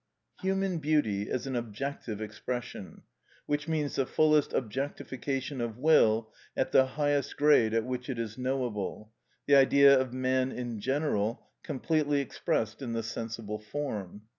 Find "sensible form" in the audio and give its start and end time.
13.03-14.23